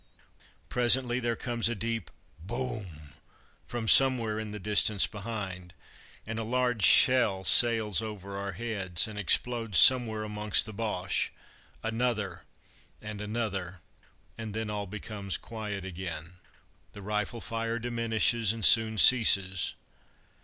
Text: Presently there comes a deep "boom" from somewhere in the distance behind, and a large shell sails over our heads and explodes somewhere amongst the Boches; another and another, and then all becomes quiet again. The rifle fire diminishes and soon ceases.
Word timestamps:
Presently 0.67 1.19
there 1.19 1.35
comes 1.35 1.69
a 1.69 1.75
deep 1.75 2.09
"boom" 2.39 3.13
from 3.67 3.87
somewhere 3.87 4.39
in 4.39 4.49
the 4.49 4.57
distance 4.59 5.05
behind, 5.05 5.75
and 6.25 6.39
a 6.39 6.43
large 6.43 6.83
shell 6.83 7.43
sails 7.43 8.01
over 8.01 8.35
our 8.35 8.53
heads 8.53 9.07
and 9.07 9.19
explodes 9.19 9.77
somewhere 9.77 10.23
amongst 10.23 10.65
the 10.65 10.73
Boches; 10.73 11.29
another 11.83 12.41
and 12.99 13.21
another, 13.21 13.81
and 14.39 14.55
then 14.55 14.71
all 14.71 14.87
becomes 14.87 15.37
quiet 15.37 15.85
again. 15.85 16.37
The 16.93 17.03
rifle 17.03 17.39
fire 17.39 17.77
diminishes 17.77 18.51
and 18.51 18.65
soon 18.65 18.97
ceases. 18.97 19.75